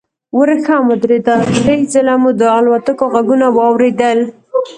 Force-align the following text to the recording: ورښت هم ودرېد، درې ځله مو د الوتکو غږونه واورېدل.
ورښت 0.37 0.67
هم 0.71 0.83
ودرېد، 0.91 1.27
درې 1.57 1.75
ځله 1.93 2.13
مو 2.21 2.29
د 2.39 2.41
الوتکو 2.57 3.05
غږونه 3.13 3.47
واورېدل. 3.57 4.19